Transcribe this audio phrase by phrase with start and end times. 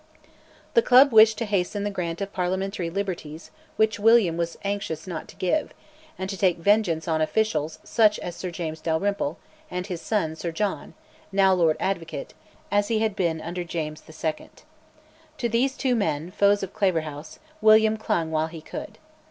[0.73, 5.27] The club wished to hasten the grant of Parliamentary liberties which William was anxious not
[5.27, 5.75] to give;
[6.17, 9.37] and to take vengeance on officials such as Sir James Dalrymple,
[9.69, 10.95] and his son, Sir John,
[11.31, 12.33] now Lord Advocate,
[12.71, 14.49] as he had been under James II.
[15.37, 18.97] To these two men, foes of Claverhouse, William clung while he could.